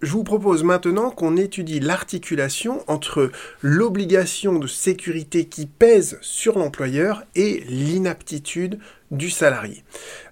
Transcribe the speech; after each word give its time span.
je 0.00 0.12
vous 0.12 0.24
propose 0.24 0.62
maintenant 0.62 1.10
qu'on 1.10 1.36
étudie 1.36 1.80
l'articulation 1.80 2.84
entre 2.86 3.30
l'obligation 3.62 4.58
de 4.58 4.66
sécurité 4.68 5.46
qui 5.46 5.66
pèse 5.66 6.18
sur 6.20 6.58
l'employeur 6.58 7.24
et 7.34 7.64
l'inaptitude 7.68 8.78
du 9.10 9.30
salarié. 9.30 9.82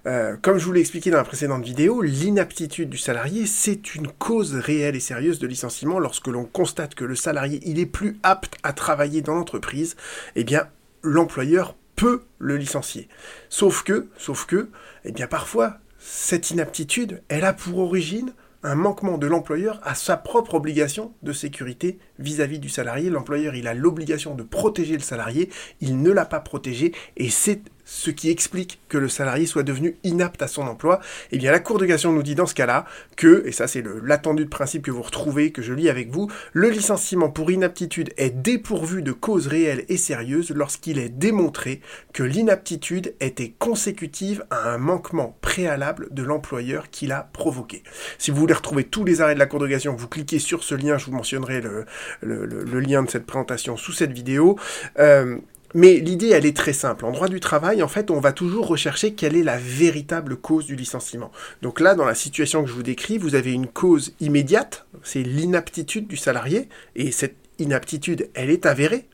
Euh, 0.05 0.37
comme 0.41 0.57
je 0.57 0.65
vous 0.65 0.71
l'ai 0.71 0.79
expliqué 0.79 1.09
dans 1.09 1.17
la 1.17 1.23
précédente 1.23 1.65
vidéo, 1.65 2.01
l'inaptitude 2.01 2.89
du 2.89 2.97
salarié, 2.97 3.45
c'est 3.45 3.95
une 3.95 4.07
cause 4.07 4.55
réelle 4.55 4.95
et 4.95 5.01
sérieuse 5.01 5.39
de 5.39 5.47
licenciement 5.47 5.99
lorsque 5.99 6.27
l'on 6.27 6.45
constate 6.45 6.95
que 6.95 7.03
le 7.03 7.15
salarié, 7.15 7.59
il 7.65 7.79
est 7.79 7.87
plus 7.87 8.17
apte 8.23 8.55
à 8.63 8.71
travailler 8.73 9.21
dans 9.21 9.35
l'entreprise, 9.35 9.95
eh 10.35 10.43
bien, 10.43 10.67
l'employeur 11.01 11.75
peut 11.95 12.23
le 12.39 12.55
licencier. 12.55 13.09
Sauf 13.49 13.83
que, 13.83 14.07
sauf 14.17 14.45
que, 14.45 14.69
eh 15.03 15.11
bien, 15.11 15.27
parfois, 15.27 15.79
cette 15.99 16.51
inaptitude, 16.51 17.21
elle 17.27 17.43
a 17.43 17.53
pour 17.53 17.79
origine 17.79 18.31
un 18.63 18.75
manquement 18.75 19.17
de 19.17 19.27
l'employeur 19.27 19.79
à 19.83 19.95
sa 19.95 20.17
propre 20.17 20.55
obligation 20.55 21.13
de 21.23 21.31
sécurité 21.31 21.99
vis-à-vis 22.19 22.59
du 22.59 22.69
salarié. 22.69 23.09
L'employeur, 23.09 23.55
il 23.55 23.67
a 23.67 23.73
l'obligation 23.73 24.35
de 24.35 24.43
protéger 24.43 24.93
le 24.93 25.01
salarié, 25.01 25.49
il 25.81 26.01
ne 26.01 26.11
l'a 26.11 26.25
pas 26.25 26.39
protégé, 26.39 26.93
et 27.15 27.29
c'est 27.29 27.61
ce 27.87 28.11
qui 28.11 28.29
explique 28.29 28.81
que 28.89 28.97
le 28.97 29.07
salarié 29.07 29.45
soit 29.45 29.63
devenu 29.63 29.95
inapte 30.03 30.41
à 30.41 30.47
son 30.47 30.67
emploi, 30.67 30.99
eh 31.31 31.37
bien 31.37 31.51
la 31.51 31.61
Cour 31.61 31.79
de 31.79 31.85
cassation 31.85 32.11
nous 32.11 32.21
dit 32.21 32.35
dans 32.35 32.45
ce 32.45 32.53
cas-là 32.53 32.85
que, 33.15 33.43
et 33.45 33.53
ça 33.53 33.65
c'est 33.67 33.83
l'attendu 34.03 34.43
de 34.43 34.49
principe 34.49 34.83
que 34.83 34.91
vous 34.91 35.01
retrouvez, 35.01 35.51
que 35.51 35.61
je 35.61 35.73
lis 35.73 35.89
avec 35.89 36.11
vous, 36.11 36.29
le 36.51 36.69
licenciement 36.69 37.29
pour 37.29 37.49
inaptitude 37.49 38.13
est 38.17 38.29
dépourvu 38.29 39.01
de 39.03 39.13
cause 39.13 39.47
réelle 39.47 39.85
et 39.87 39.95
sérieuse 39.95 40.51
lorsqu'il 40.51 40.99
est 40.99 41.07
démontré 41.07 41.79
que 42.11 42.23
l'inaptitude 42.23 43.15
était 43.21 43.53
consécutive 43.57 44.43
à 44.49 44.69
un 44.73 44.77
manquement 44.77 45.37
préalable 45.39 46.09
de 46.11 46.23
l'employeur 46.23 46.89
qui 46.89 47.07
l'a 47.07 47.29
provoqué. 47.31 47.83
Si 48.17 48.31
vous 48.31 48.37
voulez 48.37 48.53
retrouver 48.53 48.83
tous 48.83 49.05
les 49.05 49.21
arrêts 49.21 49.33
de 49.33 49.39
la 49.39 49.45
Cour 49.45 49.61
de 49.61 49.67
cassation, 49.67 49.95
vous 49.95 50.09
cliquez 50.09 50.39
sur 50.39 50.63
ce 50.63 50.75
lien, 50.75 50.97
je 50.97 51.05
vous 51.05 51.13
mentionnerai 51.13 51.61
le, 51.61 52.79
lien 52.79 53.03
de 53.03 53.09
cette 53.09 53.25
présentation 53.25 53.77
sous 53.77 53.93
cette 53.93 54.11
vidéo. 54.11 54.57
Euh, 54.99 55.37
mais 55.73 55.95
l'idée, 55.95 56.29
elle 56.29 56.45
est 56.45 56.55
très 56.55 56.73
simple. 56.73 57.05
En 57.05 57.11
droit 57.11 57.27
du 57.27 57.39
travail, 57.39 57.83
en 57.83 57.87
fait, 57.87 58.09
on 58.09 58.19
va 58.19 58.31
toujours 58.31 58.67
rechercher 58.67 59.13
quelle 59.13 59.35
est 59.35 59.43
la 59.43 59.57
véritable 59.57 60.37
cause 60.37 60.65
du 60.65 60.75
licenciement. 60.75 61.31
Donc 61.61 61.79
là, 61.79 61.93
dans 61.93 62.05
la 62.05 62.15
situation 62.15 62.63
que 62.63 62.69
je 62.69 62.73
vous 62.73 62.83
décris, 62.83 63.17
vous 63.17 63.35
avez 63.35 63.51
une 63.51 63.67
cause 63.67 64.13
immédiate, 64.19 64.85
c'est 65.03 65.23
l'inaptitude 65.23 66.07
du 66.07 66.17
salarié, 66.17 66.69
et 66.95 67.11
cette 67.11 67.35
inaptitude, 67.59 68.29
elle 68.33 68.49
est 68.49 68.65
avérée. 68.65 69.07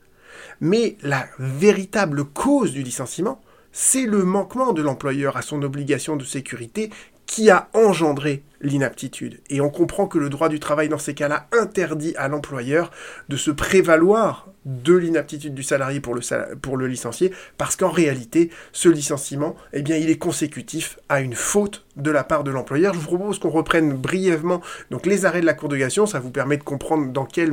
Mais 0.60 0.96
la 1.02 1.26
véritable 1.38 2.24
cause 2.24 2.72
du 2.72 2.82
licenciement, 2.82 3.40
c'est 3.72 4.06
le 4.06 4.22
manquement 4.22 4.72
de 4.72 4.82
l'employeur 4.82 5.36
à 5.36 5.42
son 5.42 5.62
obligation 5.62 6.16
de 6.16 6.24
sécurité 6.24 6.90
qui 7.26 7.50
a 7.50 7.68
engendré 7.72 8.42
l'inaptitude. 8.60 9.40
Et 9.50 9.60
on 9.60 9.70
comprend 9.70 10.06
que 10.06 10.18
le 10.18 10.30
droit 10.30 10.48
du 10.48 10.58
travail 10.58 10.88
dans 10.88 10.98
ces 10.98 11.14
cas-là 11.14 11.48
interdit 11.52 12.14
à 12.16 12.28
l'employeur 12.28 12.90
de 13.28 13.36
se 13.36 13.50
prévaloir 13.50 14.48
de 14.64 14.94
l'inaptitude 14.94 15.54
du 15.54 15.62
salarié 15.62 16.00
pour 16.00 16.14
le, 16.14 16.22
pour 16.56 16.78
le 16.78 16.86
licencier, 16.86 17.32
parce 17.58 17.76
qu'en 17.76 17.90
réalité, 17.90 18.50
ce 18.72 18.88
licenciement, 18.88 19.56
eh 19.74 19.82
bien, 19.82 19.96
il 19.96 20.08
est 20.08 20.16
consécutif 20.16 20.98
à 21.10 21.20
une 21.20 21.34
faute 21.34 21.84
de 21.96 22.10
la 22.10 22.24
part 22.24 22.44
de 22.44 22.50
l'employeur. 22.50 22.94
Je 22.94 22.98
vous 22.98 23.16
propose 23.16 23.38
qu'on 23.38 23.50
reprenne 23.50 23.92
brièvement 23.92 24.62
donc, 24.90 25.06
les 25.06 25.26
arrêts 25.26 25.40
de 25.40 25.46
la 25.46 25.54
Cour 25.54 25.68
de 25.68 25.76
cassation, 25.76 26.06
ça 26.06 26.20
vous 26.20 26.30
permet 26.30 26.56
de 26.56 26.62
comprendre 26.62 27.12
dans 27.12 27.26
quelle 27.26 27.52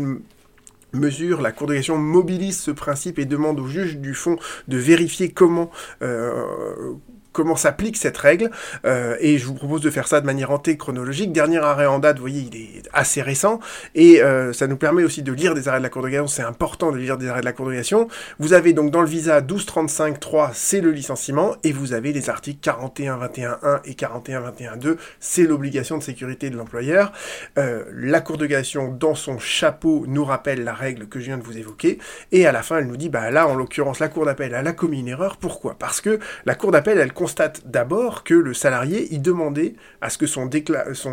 mesure 0.93 1.41
la 1.41 1.51
Cour 1.51 1.67
de 1.67 1.73
cassation 1.73 1.97
mobilise 1.97 2.59
ce 2.59 2.71
principe 2.71 3.19
et 3.19 3.25
demande 3.25 3.59
au 3.59 3.67
juge 3.67 3.97
du 3.97 4.13
fond 4.13 4.37
de 4.67 4.77
vérifier 4.77 5.29
comment, 5.29 5.71
euh, 6.01 6.93
comment 7.31 7.55
s'applique 7.55 7.97
cette 7.97 8.17
règle, 8.17 8.51
euh, 8.85 9.15
et 9.19 9.37
je 9.37 9.45
vous 9.45 9.53
propose 9.53 9.81
de 9.81 9.89
faire 9.89 10.07
ça 10.07 10.21
de 10.21 10.25
manière 10.25 10.51
antéchronologique. 10.51 11.31
Dernier 11.31 11.59
arrêt 11.59 11.85
en 11.85 11.99
date, 11.99 12.17
vous 12.17 12.23
voyez, 12.23 12.49
il 12.51 12.55
est 12.55 12.89
assez 12.93 13.21
récent, 13.21 13.59
et 13.95 14.21
euh, 14.21 14.53
ça 14.53 14.67
nous 14.67 14.77
permet 14.77 15.03
aussi 15.03 15.21
de 15.21 15.31
lire 15.31 15.53
des 15.53 15.67
arrêts 15.67 15.79
de 15.79 15.83
la 15.83 15.89
Cour 15.89 16.03
de 16.03 16.09
cassation, 16.09 16.27
c'est 16.27 16.43
important 16.43 16.91
de 16.91 16.97
lire 16.97 17.17
des 17.17 17.27
arrêts 17.27 17.41
de 17.41 17.45
la 17.45 17.53
Cour 17.53 17.67
de 17.67 17.71
cassation. 17.71 18.07
Vous 18.39 18.53
avez 18.53 18.73
donc 18.73 18.91
dans 18.91 19.01
le 19.01 19.07
visa 19.07 19.41
1235.3, 19.41 20.51
c'est 20.53 20.81
le 20.81 20.91
licenciement, 20.91 21.55
et 21.63 21.71
vous 21.71 21.93
avez 21.93 22.13
les 22.13 22.29
articles 22.29 22.59
41.21.1 22.67 23.81
et 23.85 23.93
41.21.2, 23.93 24.97
c'est 25.19 25.43
l'obligation 25.43 25.97
de 25.97 26.03
sécurité 26.03 26.49
de 26.49 26.57
l'employeur. 26.57 27.11
Euh, 27.57 27.83
la 27.93 28.21
Cour 28.21 28.37
de 28.37 28.47
cassation, 28.47 28.89
dans 28.89 29.15
son 29.15 29.39
chapeau, 29.39 30.05
nous 30.07 30.25
rappelle 30.25 30.63
la 30.63 30.73
règle 30.73 31.07
que 31.07 31.19
je 31.19 31.25
viens 31.25 31.37
de 31.37 31.43
vous 31.43 31.57
évoquer, 31.57 31.99
et 32.31 32.45
à 32.45 32.51
la 32.51 32.61
fin, 32.61 32.77
elle 32.77 32.87
nous 32.87 32.97
dit, 32.97 33.09
bah 33.09 33.31
là, 33.31 33.47
en 33.47 33.55
l'occurrence, 33.55 33.99
la 33.99 34.09
Cour 34.09 34.25
d'appel, 34.25 34.53
elle 34.53 34.67
a 34.67 34.73
commis 34.73 34.99
une 34.99 35.07
erreur, 35.07 35.37
pourquoi? 35.37 35.75
Parce 35.77 36.01
que 36.01 36.19
la 36.45 36.55
Cour 36.55 36.71
d'appel, 36.71 36.97
elle 36.97 37.13
constate 37.21 37.61
d'abord 37.67 38.23
que 38.23 38.33
le 38.33 38.55
salarié 38.55 39.13
y 39.13 39.19
demandait 39.19 39.75
à 40.01 40.09
ce 40.09 40.17
que 40.17 40.25
son, 40.25 40.49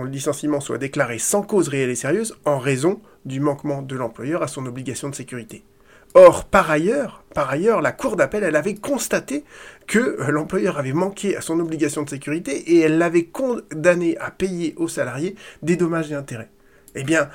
licenciement 0.05 0.59
soit 0.59 0.79
déclaré 0.79 1.19
sans 1.19 1.43
cause 1.43 1.69
réelle 1.69 1.91
et 1.91 1.97
sérieuse 1.97 2.35
en 2.47 2.59
raison 2.59 3.03
du 3.27 3.41
manquement 3.41 3.83
de 3.83 3.95
l'employeur 3.95 4.43
à 4.43 4.49
son 4.49 4.65
obligation 4.65 5.11
de 5.11 5.15
sécurité. 5.15 5.65
Or, 6.15 6.47
par 6.47 6.71
ailleurs, 6.71 7.25
par 7.35 7.51
ailleurs, 7.51 7.83
la 7.83 7.93
cour 7.93 8.17
d'appel, 8.17 8.43
elle 8.43 8.57
avait 8.57 8.77
constaté 8.77 9.45
que 9.87 10.17
l'employeur 10.31 10.79
avait 10.79 10.95
manqué 10.95 11.37
à 11.37 11.43
son 11.43 11.61
obligation 11.61 12.05
de 12.05 12.09
sécurité 12.09 12.57
et 12.57 12.81
elle 12.81 12.97
l'avait 12.97 13.27
condamné 13.27 14.17
à 14.17 14.31
payer 14.31 14.73
au 14.79 14.89
salarié 14.89 15.35
des 15.63 15.77
dommages 15.77 16.11
et 16.11 16.15
intérêts. 16.15 16.49
Eh 16.95 17.05
bien, 17.05 17.29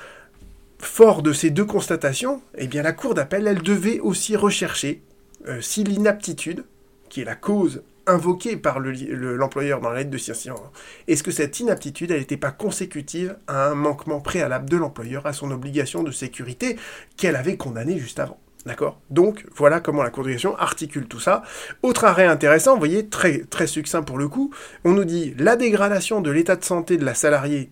fort 0.80 1.22
de 1.22 1.32
ces 1.32 1.50
deux 1.50 1.64
constatations, 1.64 2.42
eh 2.58 2.66
bien, 2.66 2.82
la 2.82 2.92
cour 2.92 3.14
d'appel, 3.14 3.46
elle 3.46 3.62
devait 3.62 4.00
aussi 4.00 4.34
rechercher 4.34 5.00
euh, 5.46 5.60
si 5.60 5.84
l'inaptitude, 5.84 6.64
qui 7.08 7.20
est 7.20 7.24
la 7.24 7.36
cause 7.36 7.84
invoquée 8.06 8.56
par 8.56 8.80
l'employeur 8.80 9.80
dans 9.80 9.90
l'aide 9.90 10.10
de 10.10 10.16
licenciement, 10.16 10.72
est-ce 11.08 11.22
que 11.22 11.30
cette 11.30 11.58
inaptitude, 11.60 12.10
n'était 12.10 12.36
pas 12.36 12.50
consécutive 12.50 13.36
à 13.46 13.68
un 13.68 13.74
manquement 13.74 14.20
préalable 14.20 14.68
de 14.68 14.76
l'employeur 14.76 15.26
à 15.26 15.32
son 15.32 15.50
obligation 15.50 16.02
de 16.02 16.10
sécurité 16.10 16.76
qu'elle 17.16 17.36
avait 17.36 17.56
condamné 17.56 17.98
juste 17.98 18.18
avant? 18.18 18.38
D'accord? 18.66 18.98
Donc, 19.10 19.44
voilà 19.54 19.80
comment 19.80 20.02
la 20.02 20.10
Cour 20.10 20.26
articule 20.58 21.06
tout 21.06 21.20
ça. 21.20 21.42
Autre 21.82 22.04
arrêt 22.04 22.26
intéressant, 22.26 22.72
vous 22.72 22.78
voyez, 22.78 23.08
très, 23.08 23.40
très 23.40 23.66
succinct 23.66 24.02
pour 24.02 24.16
le 24.16 24.28
coup, 24.28 24.54
on 24.84 24.92
nous 24.92 25.04
dit 25.04 25.34
la 25.38 25.56
dégradation 25.56 26.22
de 26.22 26.30
l'état 26.30 26.56
de 26.56 26.64
santé 26.64 26.96
de 26.96 27.04
la 27.04 27.14
salariée 27.14 27.70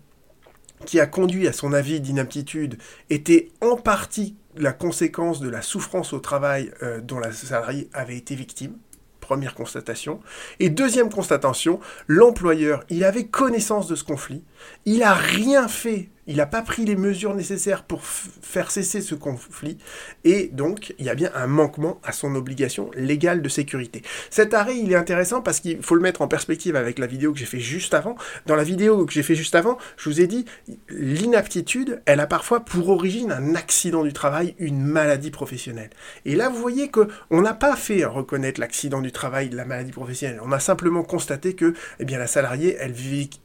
qui 0.85 0.99
a 0.99 1.07
conduit 1.07 1.47
à 1.47 1.53
son 1.53 1.73
avis 1.73 1.99
d'inaptitude 1.99 2.77
était 3.09 3.49
en 3.61 3.75
partie 3.75 4.35
la 4.55 4.73
conséquence 4.73 5.39
de 5.39 5.49
la 5.49 5.61
souffrance 5.61 6.13
au 6.13 6.19
travail 6.19 6.71
euh, 6.83 7.01
dont 7.01 7.19
la 7.19 7.31
salariée 7.31 7.89
avait 7.93 8.17
été 8.17 8.35
victime. 8.35 8.75
Première 9.23 9.55
constatation. 9.55 10.19
Et 10.59 10.69
deuxième 10.69 11.09
constatation, 11.09 11.79
l'employeur, 12.07 12.83
il 12.89 13.05
avait 13.05 13.27
connaissance 13.27 13.87
de 13.87 13.95
ce 13.95 14.03
conflit, 14.03 14.43
il 14.85 14.99
n'a 14.99 15.13
rien 15.13 15.69
fait 15.69 16.09
il 16.27 16.37
n'a 16.37 16.45
pas 16.45 16.61
pris 16.61 16.85
les 16.85 16.95
mesures 16.95 17.35
nécessaires 17.35 17.83
pour 17.83 18.03
faire 18.03 18.71
cesser 18.71 19.01
ce 19.01 19.15
conflit, 19.15 19.77
et 20.23 20.49
donc 20.53 20.93
il 20.99 21.05
y 21.05 21.09
a 21.09 21.15
bien 21.15 21.31
un 21.35 21.47
manquement 21.47 21.99
à 22.03 22.11
son 22.11 22.35
obligation 22.35 22.91
légale 22.95 23.41
de 23.41 23.49
sécurité. 23.49 24.01
Cet 24.29 24.53
arrêt, 24.53 24.77
il 24.77 24.91
est 24.91 24.95
intéressant 24.95 25.41
parce 25.41 25.59
qu'il 25.59 25.81
faut 25.81 25.95
le 25.95 26.01
mettre 26.01 26.21
en 26.21 26.27
perspective 26.27 26.75
avec 26.75 26.99
la 26.99 27.07
vidéo 27.07 27.33
que 27.33 27.39
j'ai 27.39 27.45
fait 27.45 27.59
juste 27.59 27.93
avant. 27.93 28.15
Dans 28.45 28.55
la 28.55 28.63
vidéo 28.63 29.05
que 29.05 29.13
j'ai 29.13 29.23
fait 29.23 29.35
juste 29.35 29.55
avant, 29.55 29.77
je 29.97 30.09
vous 30.09 30.21
ai 30.21 30.27
dit, 30.27 30.45
l'inaptitude, 30.89 32.01
elle 32.05 32.19
a 32.19 32.27
parfois 32.27 32.61
pour 32.61 32.89
origine 32.89 33.31
un 33.31 33.55
accident 33.55 34.03
du 34.03 34.13
travail, 34.13 34.55
une 34.59 34.83
maladie 34.83 35.31
professionnelle. 35.31 35.89
Et 36.25 36.35
là, 36.35 36.49
vous 36.49 36.59
voyez 36.59 36.89
que 36.89 37.07
on 37.29 37.41
n'a 37.41 37.53
pas 37.53 37.75
fait 37.75 38.05
reconnaître 38.05 38.59
l'accident 38.59 39.01
du 39.01 39.11
travail, 39.11 39.49
la 39.49 39.65
maladie 39.65 39.91
professionnelle. 39.91 40.39
On 40.43 40.51
a 40.51 40.59
simplement 40.59 41.03
constaté 41.03 41.53
que, 41.53 41.73
eh 41.99 42.05
bien, 42.05 42.19
la 42.19 42.27
salariée, 42.27 42.77
elle, 42.79 42.93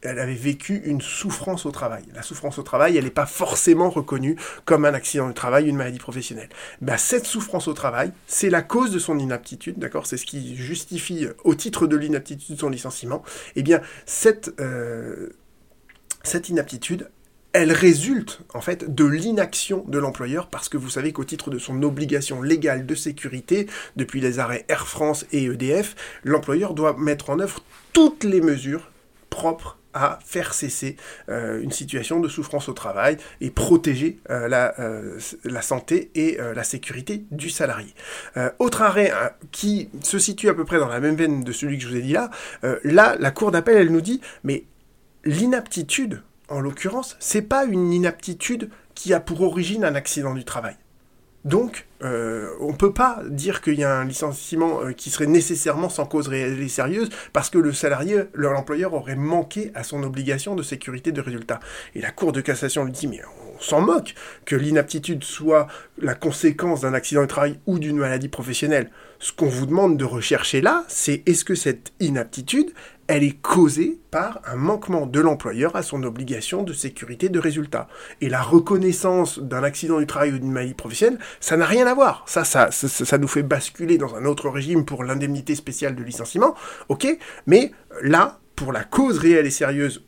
elle 0.02 0.18
avait 0.18 0.34
vécu 0.34 0.82
une 0.84 1.00
souffrance 1.00 1.66
au 1.66 1.70
travail. 1.70 2.04
La 2.14 2.22
souffrance 2.22 2.58
au 2.58 2.62
travail, 2.62 2.67
elle 2.74 3.04
n'est 3.04 3.10
pas 3.10 3.26
forcément 3.26 3.90
reconnue 3.90 4.36
comme 4.64 4.84
un 4.84 4.94
accident 4.94 5.28
du 5.28 5.34
travail, 5.34 5.68
une 5.68 5.76
maladie 5.76 5.98
professionnelle. 5.98 6.48
Bah, 6.80 6.98
cette 6.98 7.26
souffrance 7.26 7.68
au 7.68 7.72
travail, 7.72 8.12
c'est 8.26 8.50
la 8.50 8.62
cause 8.62 8.90
de 8.90 8.98
son 8.98 9.18
inaptitude, 9.18 9.78
d'accord? 9.78 10.06
C'est 10.06 10.16
ce 10.16 10.26
qui 10.26 10.56
justifie, 10.56 11.26
au 11.44 11.54
titre 11.54 11.86
de 11.86 11.96
l'inaptitude, 11.96 12.58
son 12.58 12.70
licenciement. 12.70 13.22
Eh 13.56 13.62
bien, 13.62 13.80
cette, 14.06 14.52
euh, 14.60 15.30
cette 16.22 16.48
inaptitude, 16.48 17.08
elle 17.52 17.72
résulte 17.72 18.40
en 18.52 18.60
fait 18.60 18.94
de 18.94 19.04
l'inaction 19.04 19.84
de 19.88 19.98
l'employeur 19.98 20.48
parce 20.48 20.68
que 20.68 20.76
vous 20.76 20.90
savez 20.90 21.12
qu'au 21.12 21.24
titre 21.24 21.50
de 21.50 21.58
son 21.58 21.82
obligation 21.82 22.42
légale 22.42 22.86
de 22.86 22.94
sécurité, 22.94 23.66
depuis 23.96 24.20
les 24.20 24.38
arrêts 24.38 24.64
Air 24.68 24.86
France 24.86 25.26
et 25.32 25.44
EDF, 25.44 25.96
l'employeur 26.24 26.74
doit 26.74 26.96
mettre 26.98 27.30
en 27.30 27.40
œuvre 27.40 27.60
toutes 27.92 28.24
les 28.24 28.40
mesures 28.40 28.90
propres 29.30 29.77
à 29.94 30.18
faire 30.24 30.54
cesser 30.54 30.96
euh, 31.28 31.62
une 31.62 31.72
situation 31.72 32.20
de 32.20 32.28
souffrance 32.28 32.68
au 32.68 32.72
travail 32.72 33.16
et 33.40 33.50
protéger 33.50 34.18
euh, 34.30 34.48
la, 34.48 34.78
euh, 34.80 35.18
la, 35.44 35.62
santé 35.62 36.10
et 36.14 36.38
la 36.54 36.64
sécurité 36.64 37.24
du 37.30 37.50
salarié. 37.50 37.92
autre 38.58 38.82
arrêt 38.82 39.10
hein, 39.10 39.30
qui 39.50 39.90
se 40.02 40.18
situe 40.18 40.48
à 40.48 40.54
peu 40.54 40.64
près 40.64 40.78
dans 40.78 40.88
la 40.88 41.00
même 41.00 41.16
veine 41.16 41.42
de 41.42 41.52
celui 41.52 41.78
que 41.78 41.84
je 41.84 41.88
vous 41.88 41.96
ai 41.96 42.02
dit 42.02 42.12
là, 42.12 42.30
là, 42.84 43.16
la 43.18 43.30
Cour 43.30 43.50
d'appel, 43.50 43.76
elle 43.76 43.92
nous 43.92 44.00
dit, 44.00 44.20
mais 44.44 44.64
l'inaptitude, 45.24 46.22
en 46.48 46.60
l'occurrence, 46.60 47.16
c'est 47.18 47.42
pas 47.42 47.64
une 47.64 47.92
inaptitude 47.92 48.70
qui 48.94 49.12
a 49.12 49.20
pour 49.20 49.42
origine 49.42 49.84
un 49.84 49.94
accident 49.94 50.34
du 50.34 50.44
travail. 50.44 50.76
Donc, 51.44 51.86
euh, 52.04 52.50
on 52.60 52.72
ne 52.72 52.76
peut 52.76 52.92
pas 52.92 53.22
dire 53.28 53.60
qu'il 53.60 53.74
y 53.74 53.84
a 53.84 53.96
un 53.96 54.04
licenciement 54.04 54.82
euh, 54.82 54.92
qui 54.92 55.10
serait 55.10 55.26
nécessairement 55.26 55.88
sans 55.88 56.06
cause 56.06 56.28
réelle 56.28 56.60
et 56.60 56.68
sérieuse, 56.68 57.08
parce 57.32 57.50
que 57.50 57.58
le 57.58 57.72
salarié, 57.72 58.24
l'employeur 58.34 58.94
aurait 58.94 59.16
manqué 59.16 59.72
à 59.74 59.82
son 59.82 60.02
obligation 60.02 60.54
de 60.54 60.62
sécurité 60.62 61.12
de 61.12 61.20
résultat. 61.20 61.60
Et 61.94 62.00
la 62.00 62.10
Cour 62.10 62.32
de 62.32 62.40
cassation 62.40 62.84
lui 62.84 62.92
dit, 62.92 63.08
mais 63.08 63.20
on 63.56 63.60
s'en 63.60 63.80
moque 63.80 64.14
que 64.44 64.54
l'inaptitude 64.54 65.24
soit 65.24 65.66
la 66.00 66.14
conséquence 66.14 66.82
d'un 66.82 66.94
accident 66.94 67.22
de 67.22 67.26
travail 67.26 67.58
ou 67.66 67.78
d'une 67.78 67.98
maladie 67.98 68.28
professionnelle. 68.28 68.90
Ce 69.18 69.32
qu'on 69.32 69.46
vous 69.46 69.66
demande 69.66 69.96
de 69.96 70.04
rechercher 70.04 70.60
là, 70.60 70.84
c'est 70.86 71.22
est-ce 71.26 71.44
que 71.44 71.56
cette 71.56 71.92
inaptitude, 71.98 72.72
elle 73.08 73.24
est 73.24 73.40
causée 73.40 73.98
par 74.10 74.40
un 74.46 74.54
manquement 74.54 75.06
de 75.06 75.18
l'employeur 75.18 75.74
à 75.74 75.82
son 75.82 76.04
obligation 76.04 76.62
de 76.62 76.72
sécurité 76.72 77.30
de 77.30 77.38
résultat. 77.38 77.88
Et 78.20 78.28
la 78.28 78.42
reconnaissance 78.42 79.40
d'un 79.40 79.64
accident 79.64 79.98
du 79.98 80.06
travail 80.06 80.34
ou 80.34 80.38
d'une 80.38 80.52
maladie 80.52 80.74
professionnelle, 80.74 81.18
ça 81.40 81.56
n'a 81.56 81.66
rien 81.66 81.86
Ça 82.26 82.44
ça, 82.44 82.70
ça, 82.70 83.18
nous 83.18 83.28
fait 83.28 83.42
basculer 83.42 83.98
dans 83.98 84.14
un 84.14 84.24
autre 84.24 84.48
régime 84.48 84.84
pour 84.84 85.04
l'indemnité 85.04 85.54
spéciale 85.54 85.94
de 85.94 86.02
licenciement, 86.02 86.54
ok 86.88 87.06
Mais 87.46 87.72
là, 88.02 88.38
pour 88.56 88.72
la 88.72 88.84
cause 88.84 89.18
réelle 89.18 89.46
et 89.46 89.50
sérieuse 89.50 90.04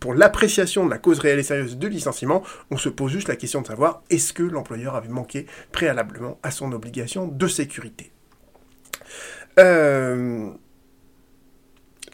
pour 0.00 0.14
l'appréciation 0.14 0.84
de 0.84 0.90
la 0.90 0.98
cause 0.98 1.18
réelle 1.18 1.38
et 1.38 1.42
sérieuse 1.42 1.78
de 1.78 1.88
licenciement, 1.88 2.42
on 2.70 2.76
se 2.76 2.90
pose 2.90 3.10
juste 3.10 3.28
la 3.28 3.36
question 3.36 3.62
de 3.62 3.66
savoir 3.66 4.02
est-ce 4.10 4.34
que 4.34 4.42
l'employeur 4.42 4.94
avait 4.94 5.08
manqué 5.08 5.46
préalablement 5.72 6.38
à 6.42 6.50
son 6.50 6.72
obligation 6.72 7.26
de 7.26 7.46
sécurité. 7.46 8.12
Euh, 9.58 10.50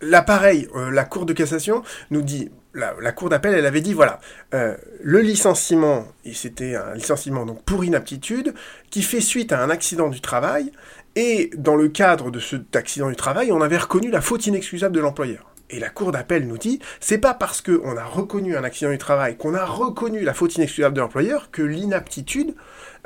L'appareil, 0.00 0.68
euh, 0.74 0.90
la 0.90 1.04
Cour 1.04 1.26
de 1.26 1.32
cassation 1.32 1.82
nous 2.10 2.22
dit, 2.22 2.50
la, 2.74 3.12
Cour 3.12 3.28
d'appel, 3.28 3.54
elle 3.54 3.66
avait 3.66 3.80
dit, 3.80 3.94
voilà, 3.94 4.20
euh, 4.54 4.76
le 5.02 5.20
licenciement, 5.20 6.06
et 6.24 6.32
c'était 6.32 6.74
un 6.74 6.94
licenciement 6.94 7.44
donc 7.44 7.62
pour 7.62 7.84
inaptitude, 7.84 8.54
qui 8.90 9.02
fait 9.02 9.20
suite 9.20 9.52
à 9.52 9.62
un 9.62 9.70
accident 9.70 10.08
du 10.08 10.20
travail, 10.20 10.72
et 11.14 11.50
dans 11.56 11.76
le 11.76 11.88
cadre 11.88 12.30
de 12.30 12.40
cet 12.40 12.74
accident 12.74 13.08
du 13.08 13.16
travail, 13.16 13.52
on 13.52 13.60
avait 13.60 13.76
reconnu 13.76 14.10
la 14.10 14.20
faute 14.20 14.46
inexcusable 14.46 14.94
de 14.94 15.00
l'employeur. 15.00 15.50
Et 15.68 15.78
la 15.78 15.88
Cour 15.88 16.12
d'appel 16.12 16.46
nous 16.46 16.58
dit, 16.58 16.80
c'est 17.00 17.18
pas 17.18 17.34
parce 17.34 17.62
qu'on 17.62 17.96
a 17.96 18.04
reconnu 18.04 18.56
un 18.56 18.64
accident 18.64 18.90
du 18.90 18.98
travail, 18.98 19.36
qu'on 19.36 19.54
a 19.54 19.64
reconnu 19.64 20.20
la 20.20 20.34
faute 20.34 20.56
inexcusable 20.56 20.94
de 20.94 21.00
l'employeur, 21.00 21.50
que 21.50 21.62
l'inaptitude, 21.62 22.54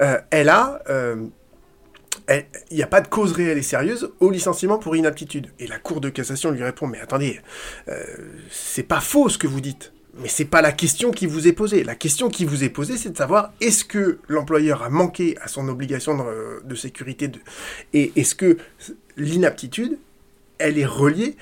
euh, 0.01 0.19
elle 0.31 0.49
a 0.49 0.83
il 2.29 2.77
n'y 2.77 2.83
a 2.83 2.87
pas 2.87 3.01
de 3.01 3.09
cause 3.09 3.33
réelle 3.33 3.59
et 3.59 3.63
sérieuse 3.63 4.11
au 4.21 4.31
licenciement 4.31 4.79
pour 4.79 4.97
inaptitude. 4.97 5.49
Et 5.59 5.67
la 5.67 5.79
Cour 5.79 6.01
de 6.01 6.09
cassation 6.09 6.51
lui 6.51 6.63
répond, 6.63 6.87
mais 6.87 7.01
attendez, 7.01 7.41
euh, 7.89 8.03
c'est 8.51 8.83
pas 8.83 9.01
faux 9.01 9.29
ce 9.29 9.39
que 9.39 9.47
vous 9.47 9.61
dites. 9.61 9.93
Mais 10.19 10.29
c'est 10.29 10.47
pas 10.47 10.63
la 10.63 10.73
question 10.73 11.11
qui 11.11 11.27
vous 11.27 11.47
est 11.47 11.53
posée. 11.53 11.85
La 11.85 11.95
question 11.95 12.29
qui 12.29 12.47
vous 12.47 12.65
est 12.65 12.71
posée, 12.71 12.97
c'est 12.97 13.11
de 13.11 13.17
savoir 13.17 13.53
est-ce 13.61 13.85
que 13.85 14.19
l'employeur 14.29 14.83
a 14.83 14.89
manqué 14.89 15.37
à 15.43 15.49
son 15.49 15.69
obligation 15.69 16.17
de, 16.65 16.75
sécurité 16.75 17.31
et 17.93 18.13
est-ce 18.17 18.35
que 18.35 18.57
l'inaptitude, 19.17 19.99
elle 20.59 20.79
est 20.79 20.87
reliée 20.87 21.37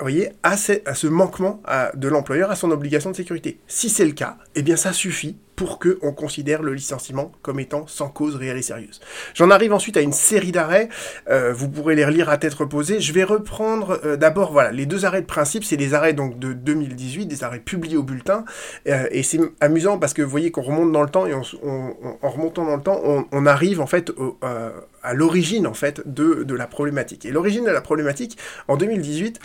voyez, 0.00 0.30
à 0.42 0.56
ce 0.56 1.06
manquement 1.06 1.62
de 1.94 2.08
l'employeur 2.08 2.50
à 2.50 2.56
son 2.56 2.70
obligation 2.70 3.10
de 3.10 3.16
sécurité? 3.16 3.58
Si 3.68 3.88
c'est 3.88 4.04
le 4.04 4.12
cas, 4.12 4.38
eh 4.54 4.62
bien 4.62 4.76
ça 4.76 4.92
suffit 4.92 5.36
pour 5.60 5.78
qu'on 5.78 6.12
considère 6.14 6.62
le 6.62 6.72
licenciement 6.72 7.32
comme 7.42 7.60
étant 7.60 7.86
sans 7.86 8.08
cause 8.08 8.34
réelle 8.34 8.56
et 8.56 8.62
sérieuse. 8.62 8.98
J'en 9.34 9.50
arrive 9.50 9.74
ensuite 9.74 9.98
à 9.98 10.00
une 10.00 10.14
série 10.14 10.52
d'arrêts, 10.52 10.88
euh, 11.28 11.52
vous 11.52 11.68
pourrez 11.68 11.94
les 11.94 12.06
relire 12.06 12.30
à 12.30 12.38
tête 12.38 12.54
reposée. 12.54 12.98
Je 12.98 13.12
vais 13.12 13.24
reprendre 13.24 14.00
euh, 14.06 14.16
d'abord 14.16 14.58
les 14.72 14.86
deux 14.86 15.04
arrêts 15.04 15.20
de 15.20 15.26
principe, 15.26 15.64
c'est 15.64 15.76
des 15.76 15.92
arrêts 15.92 16.14
donc 16.14 16.38
de 16.38 16.54
2018, 16.54 17.26
des 17.26 17.44
arrêts 17.44 17.58
publiés 17.58 17.98
au 17.98 18.02
bulletin, 18.02 18.46
euh, 18.88 19.06
et 19.10 19.22
c'est 19.22 19.38
amusant 19.60 19.98
parce 19.98 20.14
que 20.14 20.22
vous 20.22 20.30
voyez 20.30 20.50
qu'on 20.50 20.62
remonte 20.62 20.92
dans 20.92 21.02
le 21.02 21.10
temps, 21.10 21.26
et 21.26 21.34
en 21.34 21.42
remontant 22.22 22.64
dans 22.64 22.76
le 22.76 22.82
temps, 22.82 23.02
on, 23.04 23.46
arrive 23.46 23.82
en 23.82 23.86
fait 23.86 24.10
à 25.02 25.12
l'origine 25.12 25.66
en 25.66 25.74
fait 25.74 26.00
de, 26.06 26.54
la 26.54 26.66
problématique. 26.68 27.26
Et 27.26 27.32
l'origine 27.32 27.66
de 27.66 27.70
la 27.70 27.82
problématique, 27.82 28.38
en 28.66 28.78
2018, 28.78 29.40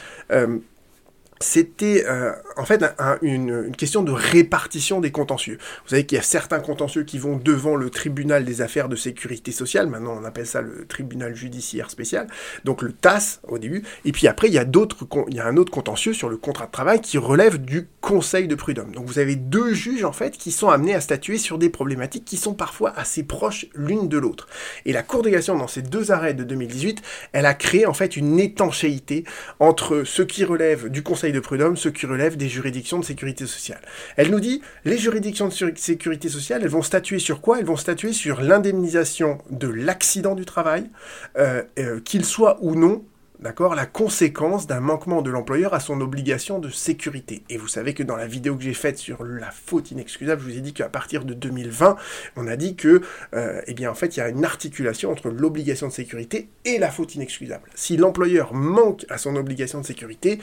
c'était 1.40 2.06
euh, 2.08 2.32
en 2.56 2.66
fait 2.66 2.84
une, 3.22 3.72
question 3.76 4.04
de 4.04 4.12
répartition 4.12 5.02
des 5.02 5.12
contentieux. 5.12 5.58
Vous 5.84 5.90
savez 5.90 6.06
qu'il 6.06 6.16
y 6.16 6.20
a 6.20 6.24
certains 6.24 6.60
contentieux 6.60 7.04
qui 7.04 7.20
vont 7.20 7.38
devant 7.38 7.76
le 7.76 7.90
tribunal 7.90 8.46
des 8.46 8.62
affaires 8.62 8.88
de 8.88 8.96
sécurité 8.96 9.52
sociale, 9.52 9.88
maintenant 9.88 10.18
on 10.22 10.24
appelle 10.24 10.48
ça 10.48 10.62
le 10.62 10.86
tribunal 10.88 11.36
judiciaire 11.36 11.90
spécial, 11.90 12.28
donc 12.64 12.82
le 12.82 12.94
TAS 12.94 13.40
au 13.48 13.58
début, 13.58 13.84
et 14.06 14.12
puis 14.12 14.28
après 14.28 14.48
il 14.48 14.54
y 14.54 14.58
a 14.58 14.66
d'autres, 14.66 15.06
il 15.28 15.36
y 15.36 15.40
a 15.40 15.46
un 15.46 15.58
autre 15.58 15.72
contentieux 15.72 16.14
sur 16.14 16.30
le 16.30 16.38
contrat 16.38 16.68
de 16.68 16.72
travail 16.72 17.02
qui 17.02 17.18
relève 17.18 17.58
du 17.58 17.88
conseil 18.02 18.48
de 18.48 18.56
prud'homme. 18.56 18.94
Donc 18.94 19.06
vous 19.06 19.20
avez 19.20 19.36
deux 19.36 19.74
juges 19.74 20.06
en 20.06 20.14
fait 20.14 20.38
qui 20.38 20.52
sont 20.52 20.70
amenés 20.70 20.96
à 20.96 21.02
statuer 21.02 21.38
sur 21.38 21.58
des 21.58 21.70
problématiques 21.70 22.26
qui 22.26 22.38
sont 22.38 22.54
parfois 22.54 22.94
assez 22.96 23.24
proches 23.24 23.68
l'une 23.76 24.08
de 24.08 24.18
l'autre. 24.18 24.48
Et 24.86 24.94
la 24.94 25.04
Cour 25.04 25.22
de 25.22 25.30
cassation 25.30 25.58
dans 25.58 25.68
ces 25.68 25.82
deux 25.82 26.12
arrêts 26.12 26.34
de 26.34 26.44
2018, 26.44 27.02
elle 27.34 27.46
a 27.46 27.54
créé 27.54 27.86
en 27.86 27.94
fait 27.94 28.16
une 28.16 28.40
étanchéité 28.40 29.26
entre 29.60 30.04
ce 30.04 30.22
qui 30.22 30.44
relève 30.44 30.90
du 30.90 31.04
conseil 31.04 31.25
de 31.32 31.40
prud'homme, 31.40 31.78
ce 31.78 31.90
qui 31.90 32.06
relève 32.06 32.38
des 32.38 32.50
juridictions 32.50 33.00
de 33.00 33.06
sécurité 33.06 33.46
sociale. 33.46 33.82
Elle 34.18 34.32
nous 34.32 34.40
dit, 34.40 34.62
les 34.84 34.98
juridictions 34.98 35.48
de 35.48 35.74
sécurité 35.76 36.30
sociale, 36.30 36.62
elles 36.64 36.70
vont 36.70 36.82
statuer 36.82 37.20
sur 37.20 37.42
quoi? 37.42 37.60
Elles 37.60 37.66
vont 37.66 37.78
statuer 37.78 38.14
sur 38.14 38.42
l'indemnisation 38.42 39.40
de 39.50 39.68
l'accident 39.68 40.36
du 40.36 40.46
travail, 40.46 40.90
euh, 41.38 41.64
euh, 41.80 42.00
qu'il 42.00 42.26
soit 42.26 42.58
ou 42.62 42.76
non 42.76 43.04
D'accord 43.40 43.76
La 43.76 43.86
conséquence 43.86 44.66
d'un 44.66 44.80
manquement 44.80 45.22
de 45.22 45.30
l'employeur 45.30 45.74
à 45.74 45.80
son 45.80 46.00
obligation 46.00 46.60
de 46.60 46.70
sécurité. 46.70 47.44
Et 47.50 47.58
vous 47.58 47.68
savez 47.68 47.94
que 47.94 48.02
dans 48.02 48.16
la 48.16 48.28
vidéo 48.28 48.56
que 48.56 48.64
j'ai 48.64 48.74
faite 48.74 48.98
sur 48.98 49.24
la 49.24 49.52
faute 49.52 49.92
inexcusable, 49.92 50.42
je 50.42 50.48
vous 50.48 50.58
ai 50.58 50.62
dit 50.62 50.74
qu'à 50.74 50.88
partir 50.88 51.26
de 51.26 51.34
2020, 51.34 51.98
on 52.38 52.48
a 52.48 52.56
dit 52.56 52.76
que, 52.76 53.02
euh, 53.34 53.62
eh 53.68 53.74
bien, 53.74 53.92
en 53.92 53.94
fait, 53.94 54.16
il 54.16 54.20
y 54.20 54.24
a 54.24 54.30
une 54.30 54.46
articulation 54.46 55.12
entre 55.12 55.30
l'obligation 55.30 55.88
de 55.88 55.92
sécurité 55.92 56.48
et 56.64 56.80
la 56.80 56.90
faute 56.90 57.16
inexcusable. 57.16 57.70
Si 57.76 57.98
l'employeur 57.98 58.54
manque 58.54 59.06
à 59.10 59.18
son 59.18 59.36
obligation 59.36 59.82
de 59.82 59.86
sécurité, 59.86 60.40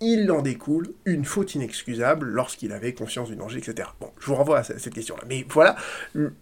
il 0.00 0.30
en 0.30 0.42
découle 0.42 0.92
une 1.04 1.24
faute 1.24 1.54
inexcusable 1.54 2.26
lorsqu'il 2.26 2.72
avait 2.72 2.94
conscience 2.94 3.28
du 3.28 3.36
danger, 3.36 3.58
etc. 3.58 3.88
Bon, 4.00 4.10
je 4.18 4.26
vous 4.26 4.34
renvoie 4.34 4.58
à 4.58 4.62
cette 4.64 4.94
question-là. 4.94 5.22
Mais 5.28 5.44
voilà, 5.48 5.76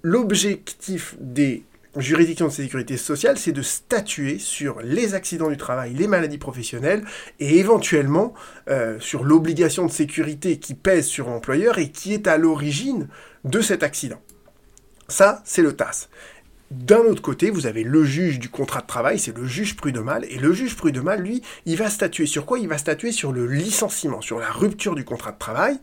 l'objectif 0.03 1.17
des 1.19 1.65
juridictions 1.97 2.47
de 2.47 2.53
sécurité 2.53 2.97
sociale, 2.97 3.39
c'est 3.39 3.53
de 3.53 3.63
statuer 3.63 4.39
sur 4.39 4.81
les 4.81 5.15
accidents 5.15 5.51
du 5.51 5.57
travail, 5.57 5.95
les 5.95 6.07
maladies 6.07 6.39
professionnelles, 6.39 7.05
et 7.41 7.59
éventuellement 7.59 8.35
euh, 8.69 9.01
sur 9.01 9.25
l'obligation 9.25 9.87
de 9.87 9.91
sécurité 9.91 10.59
qui 10.59 10.75
pèse 10.75 11.07
sur 11.07 11.29
l'employeur 11.29 11.79
et 11.79 11.91
qui 11.91 12.15
est 12.15 12.27
à 12.27 12.39
l'origine 12.39 13.09
de 13.45 13.61
cet 13.61 13.83
accident. 13.83 14.21
Ça, 15.09 15.43
c'est 15.45 15.63
le 15.63 15.73
TAS. 15.75 16.09
D'un 16.71 17.01
autre 17.01 17.23
côté, 17.23 17.51
vous 17.51 17.67
avez 17.67 17.83
le 17.83 18.05
juge 18.05 18.39
du 18.39 18.51
contrat 18.51 18.83
de 18.83 18.87
travail, 18.87 19.19
c'est 19.19 19.37
le 19.37 19.47
juge 19.47 19.75
prud'homal, 19.75 20.27
et 20.29 20.37
le 20.37 20.53
juge 20.53 20.77
prud'homal, 20.77 21.23
lui, 21.23 21.43
il 21.65 21.77
va 21.77 21.89
statuer. 21.89 22.27
Sur 22.27 22.45
quoi 22.45 22.59
Il 22.59 22.69
va 22.69 22.77
statuer? 22.77 23.11
Sur 23.11 23.33
le 23.33 23.47
licenciement, 23.47 24.21
sur 24.21 24.39
la 24.39 24.51
rupture 24.51 24.95
du 24.95 25.05
contrat 25.05 25.33
de 25.33 25.39
travail, 25.39 25.79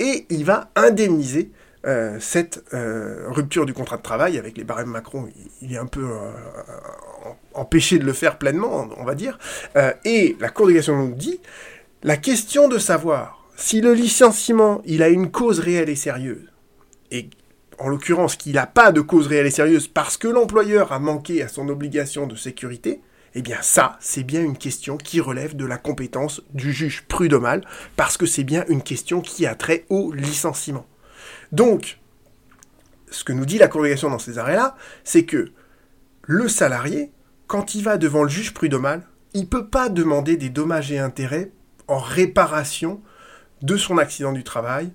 et 0.00 0.26
il 0.28 0.44
va 0.44 0.70
indemniser 0.74 1.50
euh, 1.86 2.16
cette 2.18 2.64
euh, 2.74 3.26
rupture 3.28 3.64
du 3.64 3.72
contrat 3.72 3.96
de 3.96 4.02
travail 4.02 4.38
avec 4.38 4.58
les 4.58 4.64
barèmes 4.64 4.88
Macron, 4.88 5.28
il, 5.62 5.72
est 5.72 5.78
un 5.78 5.86
peu 5.86 6.04
euh, 6.04 6.32
empêché 7.54 8.00
de 8.00 8.04
le 8.04 8.12
faire 8.12 8.38
pleinement, 8.38 8.88
on 8.96 9.04
va 9.04 9.14
dire. 9.14 9.38
et 10.04 10.36
la 10.40 10.48
Cour 10.48 10.66
de 10.66 10.72
cassation 10.72 10.96
nous 10.96 11.14
dit, 11.14 11.40
la 12.02 12.16
question 12.16 12.66
de 12.66 12.78
savoir 12.78 13.46
si 13.56 13.80
le 13.80 13.94
licenciement, 13.94 14.82
il 14.84 15.04
a 15.04 15.08
une 15.08 15.30
cause 15.30 15.60
réelle 15.60 15.88
et 15.88 15.94
sérieuse, 15.94 16.50
et 17.12 17.30
en 17.78 17.88
l'occurrence 17.88 18.36
qu'il 18.36 18.54
n'a 18.54 18.66
pas 18.66 18.92
de 18.92 19.00
cause 19.00 19.26
réelle 19.26 19.46
et 19.46 19.50
sérieuse 19.50 19.88
parce 19.88 20.16
que 20.16 20.28
l'employeur 20.28 20.92
a 20.92 20.98
manqué 20.98 21.42
à 21.42 21.48
son 21.48 21.68
obligation 21.68 22.26
de 22.26 22.36
sécurité, 22.36 23.00
eh 23.34 23.42
bien 23.42 23.60
ça, 23.60 23.96
c'est 24.00 24.22
bien 24.22 24.42
une 24.42 24.56
question 24.56 24.96
qui 24.96 25.20
relève 25.20 25.56
de 25.56 25.66
la 25.66 25.76
compétence 25.76 26.42
du 26.54 26.72
juge 26.72 27.04
prud'homal, 27.06 27.62
parce 27.96 28.16
que 28.16 28.26
c'est 28.26 28.44
bien 28.44 28.64
une 28.68 28.82
question 28.82 29.20
qui 29.20 29.46
a 29.46 29.54
trait 29.54 29.84
au 29.90 30.12
licenciement. 30.12 30.86
Donc, 31.52 31.98
ce 33.10 33.24
que 33.24 33.32
nous 33.32 33.46
dit 33.46 33.58
la 33.58 33.68
congrégation 33.68 34.10
dans 34.10 34.18
ces 34.18 34.38
arrêts-là, 34.38 34.74
c'est 35.04 35.24
que 35.24 35.52
le 36.22 36.48
salarié, 36.48 37.12
quand 37.46 37.74
il 37.74 37.84
va 37.84 37.98
devant 37.98 38.22
le 38.22 38.28
juge 38.28 38.54
prud'homal, 38.54 39.02
il 39.34 39.42
ne 39.42 39.46
peut 39.46 39.68
pas 39.68 39.90
demander 39.90 40.36
des 40.36 40.48
dommages 40.48 40.90
et 40.90 40.98
intérêts 40.98 41.52
en 41.88 41.98
réparation 41.98 43.02
de 43.62 43.76
son 43.76 43.98
accident 43.98 44.32
du 44.32 44.44
travail 44.44 44.92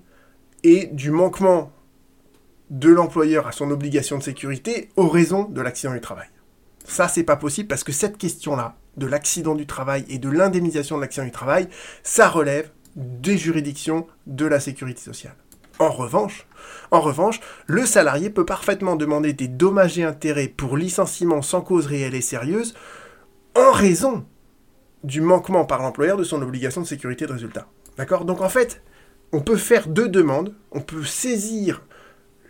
et 0.64 0.86
du 0.86 1.10
manquement 1.10 1.72
de 2.72 2.88
l'employeur 2.88 3.46
à 3.46 3.52
son 3.52 3.70
obligation 3.70 4.16
de 4.16 4.22
sécurité 4.22 4.88
aux 4.96 5.08
raisons 5.08 5.44
de 5.44 5.60
l'accident 5.60 5.92
du 5.92 6.00
travail. 6.00 6.28
Ça, 6.84 7.06
c'est 7.06 7.22
pas 7.22 7.36
possible 7.36 7.68
parce 7.68 7.84
que 7.84 7.92
cette 7.92 8.16
question-là, 8.16 8.76
de 8.96 9.06
l'accident 9.06 9.54
du 9.54 9.66
travail 9.66 10.04
et 10.08 10.18
de 10.18 10.30
l'indemnisation 10.30 10.96
de 10.96 11.02
l'accident 11.02 11.26
du 11.26 11.32
travail, 11.32 11.68
ça 12.02 12.28
relève 12.28 12.70
des 12.96 13.36
juridictions 13.36 14.06
de 14.26 14.46
la 14.46 14.58
sécurité 14.58 15.02
sociale. 15.02 15.36
En 15.78 15.90
revanche, 15.90 16.46
en 16.90 17.00
revanche, 17.00 17.40
le 17.66 17.84
salarié 17.84 18.30
peut 18.30 18.44
parfaitement 18.46 18.96
demander 18.96 19.34
des 19.34 19.48
dommages 19.48 19.98
et 19.98 20.04
intérêts 20.04 20.48
pour 20.48 20.76
licenciement 20.76 21.42
sans 21.42 21.60
cause 21.60 21.86
réelle 21.86 22.14
et 22.14 22.20
sérieuse 22.20 22.74
en 23.54 23.72
raison 23.72 24.24
du 25.04 25.20
manquement 25.20 25.66
par 25.66 25.82
l'employeur 25.82 26.16
de 26.16 26.24
son 26.24 26.40
obligation 26.40 26.80
de 26.80 26.86
sécurité 26.86 27.26
de 27.26 27.32
résultat. 27.32 27.66
D'accord? 27.98 28.24
Donc 28.24 28.40
en 28.40 28.48
fait, 28.48 28.82
on 29.32 29.40
peut 29.40 29.56
faire 29.56 29.88
deux 29.88 30.08
demandes. 30.08 30.54
On 30.70 30.80
peut 30.80 31.04
saisir 31.04 31.82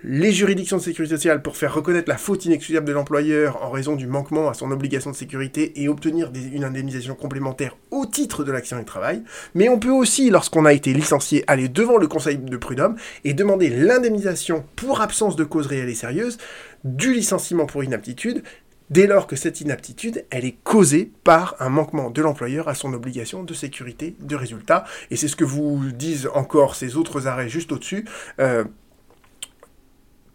les 0.05 0.33
juridictions 0.33 0.79
de 0.79 0.83
sécurité 0.83 1.15
sociale 1.15 1.43
pour 1.43 1.57
faire 1.57 1.75
reconnaître 1.75 2.09
la 2.09 2.17
faute 2.17 2.45
inexcusable 2.45 2.87
de 2.87 2.93
l'employeur 2.93 3.63
en 3.63 3.71
raison 3.71 3.95
du 3.95 4.07
manquement 4.07 4.49
à 4.49 4.55
son 4.55 4.71
obligation 4.71 5.11
de 5.11 5.17
sécurité 5.17 5.81
et 5.81 5.89
obtenir 5.89 6.31
une 6.53 6.65
indemnisation 6.65 7.15
complémentaire 7.15 7.77
au 7.91 8.07
titre 8.07 8.45
de 8.45 8.53
l'accident 8.53 8.81
du 8.81 8.85
travail. 8.85 9.23
Mais 9.55 9.69
on 9.69 9.79
peut 9.79 9.91
aussi, 9.91 10.31
lorsqu'on 10.31 10.65
a 10.65 10.73
été 10.73 10.93
licencié, 10.93 11.45
aller 11.47 11.69
devant 11.69 11.99
le 11.99 12.09
conseil 12.09 12.39
de 12.39 12.57
prud'homme 12.57 12.97
et 13.25 13.35
demander 13.35 13.69
l'indemnisation 13.69 14.65
pour 14.77 15.01
absence 15.01 15.37
de 15.37 15.45
cause 15.45 15.67
réelle 15.67 15.89
et 15.89 15.95
sérieuse 15.95 16.39
du 16.85 17.13
licenciement 17.13 17.67
pour 17.67 17.85
inaptitude 17.85 18.43
dès 18.91 19.07
lors 19.07 19.27
que 19.27 19.37
cette 19.37 19.63
inaptitude, 19.63 20.27
elle 20.31 20.45
est 20.45 20.57
causée 20.65 21.11
par 21.25 21.57
un 21.61 21.71
manquement 21.71 22.11
de 22.11 22.21
l'employeur 22.21 22.69
à 22.69 22.75
son 22.75 22.93
obligation 22.93 23.43
de 23.43 23.55
sécurité 23.55 24.15
de 24.21 24.37
résultat. 24.37 24.85
Et 25.11 25.17
c'est 25.17 25.29
ce 25.29 25.37
que 25.37 25.45
vous 25.45 25.81
disent 25.93 26.29
encore 26.35 26.75
ces 26.75 26.97
autres 26.97 27.27
arrêts 27.27 27.49
juste 27.49 27.73
au-dessus. 27.73 28.05
Euh, 28.39 28.65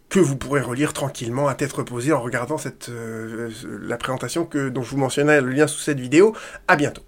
que 0.09 0.19
vous 0.19 0.37
pourrez 0.37 0.61
relire 0.61 0.93
tranquillement 0.93 1.47
à 1.47 1.55
tête 1.55 1.73
reposée 1.73 2.13
en 2.13 2.21
regardant 2.21 2.57
cette, 2.57 2.89
euh, 2.89 3.49
la 3.81 3.97
présentation 3.97 4.45
que, 4.45 4.69
dont 4.69 4.83
je 4.83 4.91
vous 4.91 4.97
mentionnais 4.97 5.41
le 5.41 5.49
lien 5.49 5.67
sous 5.67 5.79
cette 5.79 5.99
vidéo. 5.99 6.35
À 6.67 6.75
bientôt. 6.75 7.03